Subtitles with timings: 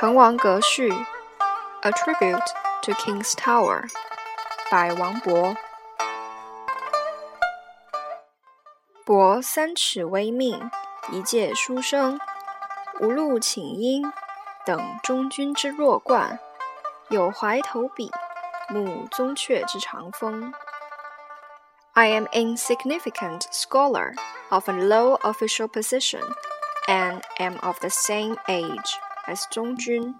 [0.00, 0.90] 滕王阁序》
[1.82, 2.46] A Tribute
[2.80, 3.82] to King's Tower
[4.70, 5.54] by 王勃。
[9.04, 10.70] 勃三尺微命，
[11.10, 12.18] 一介书生，
[13.00, 14.10] 无路请缨，
[14.64, 16.38] 等终军之弱冠；
[17.10, 18.10] 有怀投笔，
[18.70, 20.54] 慕宗悫之长风。
[21.92, 24.14] I am insignificant scholar
[24.48, 26.22] of a low official position,
[26.86, 28.94] and am of the same age
[29.27, 30.15] as Zhong Jun.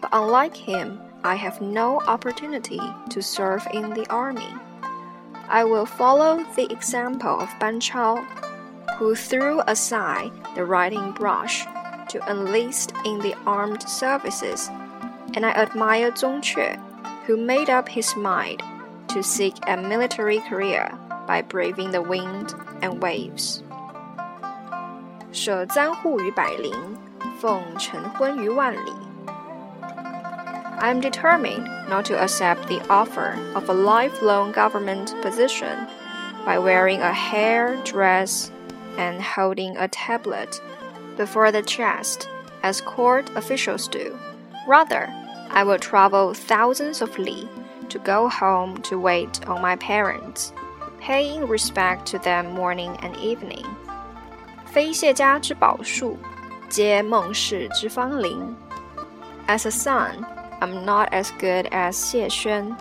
[0.00, 4.52] But unlike him, I have no opportunity to serve in the army.
[5.48, 8.16] I will follow the example of Ban Chao,
[8.98, 11.64] who threw aside the writing brush
[12.08, 14.68] to enlist in the armed services,
[15.34, 16.76] and I admire Zhong Jue,
[17.26, 18.62] who made up his mind
[19.08, 20.90] to seek a military career
[21.26, 23.62] by braving the wind and waves.
[25.32, 26.72] 舍簪笏于百龄，
[27.40, 28.92] 奉晨昏于万里。
[30.78, 35.86] I am determined not to accept the offer of a lifelong government position
[36.44, 38.50] by wearing a hair dress
[38.98, 40.60] and holding a tablet
[41.16, 42.28] before the chest
[42.62, 44.18] as court officials do.
[44.66, 45.08] Rather,
[45.50, 47.48] I will travel thousands of li
[47.88, 50.52] to go home to wait on my parents,
[50.98, 53.66] paying respect to them morning and evening.
[54.64, 56.16] 非谢家之宝树，
[56.68, 58.56] 皆孟氏之芳邻。
[59.46, 60.24] As a son,
[60.60, 62.76] I'm not as good as Xie Xuan,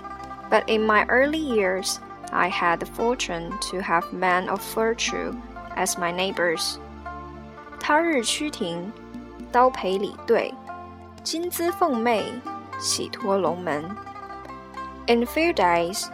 [0.50, 2.00] but in my early years,
[2.32, 5.36] I had the fortune to have men of virtue
[5.76, 6.78] as my neighbors.
[7.80, 8.92] 他日趋庭，
[9.52, 10.54] 刀陪礼对，
[11.24, 12.24] 金姿凤媚，
[12.80, 13.84] 喜托龙门。
[15.08, 16.08] In a few days,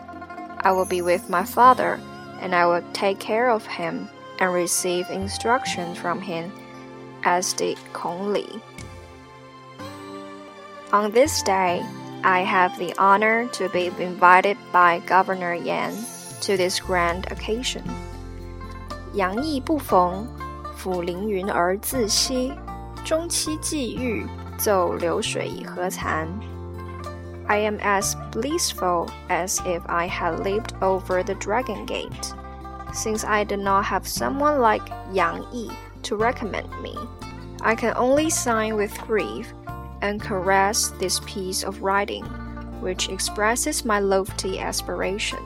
[0.63, 1.99] I will be with my father,
[2.41, 4.07] and I will take care of him
[4.39, 6.52] and receive instructions from him,
[7.24, 8.60] as the Kongli.
[10.92, 11.82] On this day,
[12.22, 15.92] I have the honor to be invited by Governor Yan
[16.42, 17.82] to this grand occasion.
[19.14, 20.27] 杨意不逢，
[20.78, 22.52] 抚凌云而自惜。
[23.05, 26.28] 终期际遇，奏流水以和残。
[27.48, 32.32] I er am as blissful as if I had leaped over the Dragon Gate,
[32.94, 35.70] since I did not have someone like Yang Yi
[36.03, 36.95] to recommend me.
[37.61, 39.52] I can only sign with grief
[40.02, 42.23] and caress this piece of writing,
[42.81, 45.39] which expresses my lofty aspiration.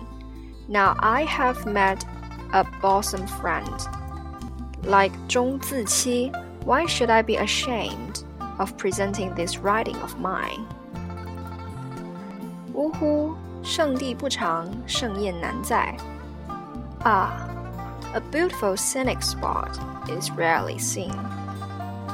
[0.67, 2.05] Now I have met
[2.53, 3.73] a bosom friend.
[4.83, 6.31] Like Zhong Ziqi,
[6.65, 8.23] why should I be ashamed
[8.59, 10.65] of presenting this writing of mine?
[12.73, 15.95] 呜呼，圣地不长，盛宴难再。
[17.03, 17.31] Ah,
[18.16, 19.78] a beautiful scenic spot
[20.08, 21.12] is rarely seen,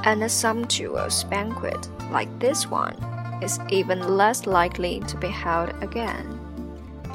[0.04, 2.96] and a sumptuous banquet like this one
[3.40, 6.26] is even less likely to be held again.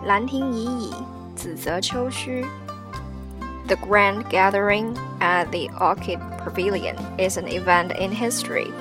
[0.05, 0.93] 兰亭已矣，
[1.35, 2.45] 梓泽丘虚。
[3.67, 8.71] The grand gathering at the Orchid Pavilion is an event in history,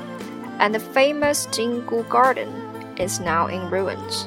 [0.61, 2.47] and the famous Jinggu Garden
[2.97, 4.25] is now in ruins.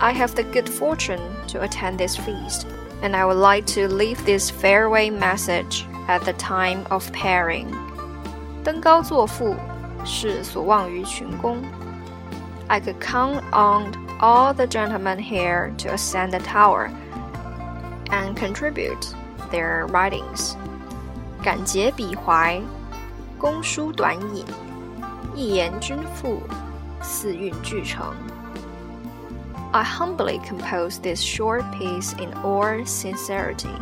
[0.00, 2.66] I have the good fortune to attend this feast
[3.02, 7.74] and I would like to leave this farewell message at the time of pairing.
[8.64, 9.56] 登高作赋，
[10.04, 11.62] 是所望于群公。
[12.68, 16.90] I could count on all the gentlemen here to ascend the tower
[18.10, 19.06] and contribute
[19.50, 20.54] their writings.
[21.42, 22.60] 感结笔怀，
[23.38, 24.44] 公书短引，
[25.34, 26.42] 一言均赋，
[27.00, 28.14] 四韵俱成。
[29.72, 33.76] I humbly compose this short piece in all sincerity.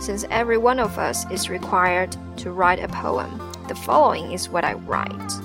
[0.00, 4.64] Since every one of us is required to write a poem, the following is what
[4.64, 5.40] I write.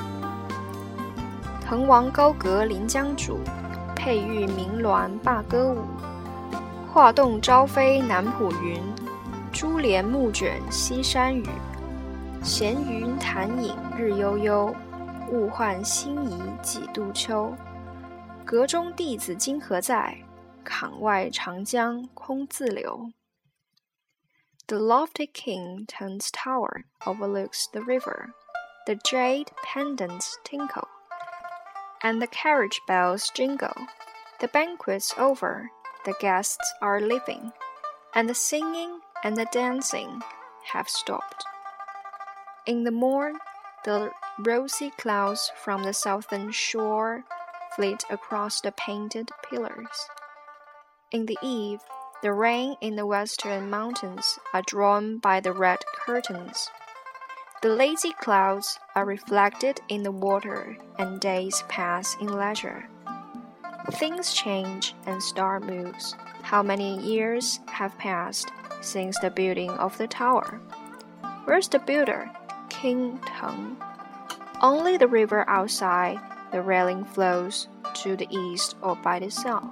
[1.65, 3.37] 滕王高阁临江渚，
[3.95, 5.85] 佩玉鸣鸾罢歌舞。
[6.93, 8.81] 画栋朝飞南浦云，
[9.53, 11.47] 珠帘暮卷西山雨。
[12.43, 14.75] 闲云潭影日悠悠，
[15.31, 17.55] 物换星移几度秋。
[18.46, 20.22] 阁中帝子今何在？
[20.64, 23.10] 槛外长江空自流。
[24.68, 28.28] The lofty King Teng's Tower overlooks the river.
[28.86, 30.86] The jade pendants tinkle,
[32.02, 33.74] and the carriage bells jingle.
[34.38, 35.68] The banquet's over,
[36.04, 37.50] the guests are leaving,
[38.14, 40.22] and the singing and the dancing
[40.72, 41.44] have stopped.
[42.64, 43.38] In the morn,
[43.84, 47.24] the rosy clouds from the southern shore
[47.76, 50.08] flit across the painted pillars.
[51.12, 51.80] In the eve,
[52.22, 56.70] the rain in the western mountains are drawn by the red curtains.
[57.60, 62.88] The lazy clouds are reflected in the water, and days pass in leisure.
[63.92, 66.16] Things change and star moves.
[66.42, 68.50] How many years have passed
[68.80, 70.60] since the building of the tower?
[71.44, 72.30] Where's the builder?
[72.68, 73.76] King Teng.
[74.62, 76.18] Only the river outside
[76.52, 79.64] the railing flows to the east all by itself.